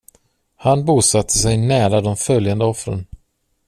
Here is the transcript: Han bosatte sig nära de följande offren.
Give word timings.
Han 0.55 0.85
bosatte 0.85 1.33
sig 1.37 1.57
nära 1.57 2.01
de 2.01 2.17
följande 2.17 2.65
offren. 2.65 3.05